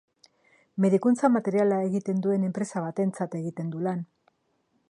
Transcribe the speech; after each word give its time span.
Medikuntza 0.85 1.29
materiala 1.35 1.77
egiten 1.89 2.25
duen 2.27 2.49
enpresa 2.51 2.85
batentzat 2.89 3.41
egiten 3.45 3.73
du 3.77 3.87
lan. 3.89 4.07